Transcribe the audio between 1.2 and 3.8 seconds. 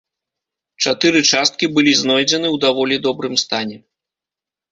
часткі былі знойдзены ў даволі добрым стане.